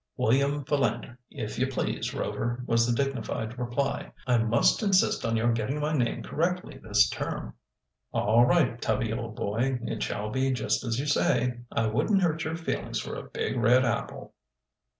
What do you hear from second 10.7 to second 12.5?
as you say. I wouldn't hurt